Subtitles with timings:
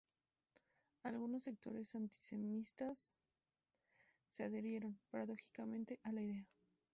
[1.03, 3.19] Algunos sectores antisemitas
[4.29, 6.47] se adhirieron, paradójicamente, a la idea.